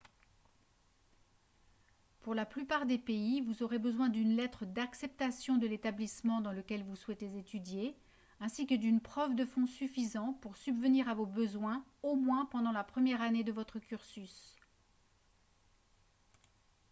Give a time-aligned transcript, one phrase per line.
[2.21, 6.83] pour la plupart des pays vous aurez besoin d'une lettre d'acceptation de l'établissement dans lequel
[6.83, 7.95] vous souhaitez étudier
[8.39, 12.71] ainsi que d'une preuve de fonds suffisants pour subvenir à vos besoins au moins pendant
[12.71, 14.57] la première année de votre cursus